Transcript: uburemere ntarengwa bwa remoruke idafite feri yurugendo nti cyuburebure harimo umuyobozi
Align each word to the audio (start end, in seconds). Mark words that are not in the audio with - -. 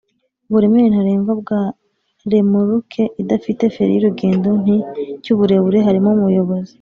uburemere 0.47 0.87
ntarengwa 0.89 1.33
bwa 1.41 1.61
remoruke 2.31 3.03
idafite 3.21 3.63
feri 3.73 3.91
yurugendo 3.95 4.49
nti 4.61 4.75
cyuburebure 5.23 5.79
harimo 5.87 6.09
umuyobozi 6.17 6.69